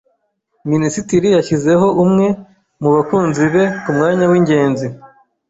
Minisitiri 0.71 1.27
yashyizeho 1.35 1.87
umwe 2.03 2.27
mu 2.81 2.89
bakunzi 2.95 3.43
be 3.53 3.63
ku 3.81 3.89
mwanya 3.95 4.25
w'ingenzi. 4.31 4.87